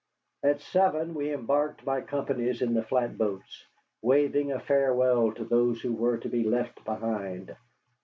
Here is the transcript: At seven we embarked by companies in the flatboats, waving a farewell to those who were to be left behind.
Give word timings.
At 0.41 0.61
seven 0.61 1.13
we 1.13 1.31
embarked 1.31 1.85
by 1.85 2.01
companies 2.01 2.63
in 2.63 2.73
the 2.73 2.81
flatboats, 2.81 3.67
waving 4.01 4.51
a 4.51 4.59
farewell 4.59 5.31
to 5.33 5.45
those 5.45 5.79
who 5.79 5.93
were 5.93 6.17
to 6.17 6.27
be 6.27 6.43
left 6.43 6.83
behind. 6.83 7.55